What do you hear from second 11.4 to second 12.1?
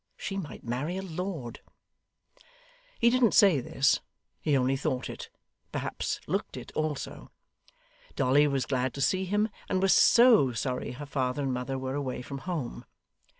and mother were